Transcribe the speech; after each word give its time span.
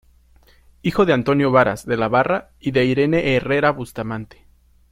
Hijo 0.81 1.05
de 1.05 1.13
Antonio 1.13 1.51
Varas 1.51 1.85
de 1.85 1.95
la 1.95 2.07
Barra 2.07 2.49
y 2.59 2.71
de 2.71 2.85
"Irene 2.85 3.35
Herrera 3.35 3.69
Bustamante". 3.69 4.47